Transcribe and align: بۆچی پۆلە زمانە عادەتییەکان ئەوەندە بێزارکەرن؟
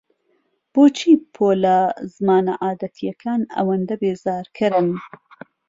بۆچی 0.73 1.13
پۆلە 1.33 1.77
زمانە 2.13 2.53
عادەتییەکان 2.63 3.41
ئەوەندە 3.55 3.95
بێزارکەرن؟ 4.01 4.89